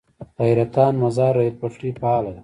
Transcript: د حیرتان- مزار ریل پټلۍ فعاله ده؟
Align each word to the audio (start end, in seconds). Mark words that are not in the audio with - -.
د 0.35 0.37
حیرتان- 0.47 0.93
مزار 1.03 1.33
ریل 1.39 1.55
پټلۍ 1.61 1.91
فعاله 1.99 2.31
ده؟ 2.35 2.39